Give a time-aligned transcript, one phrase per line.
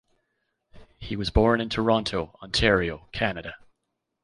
[0.97, 3.57] He was born in Toronto, Ontario, Canada.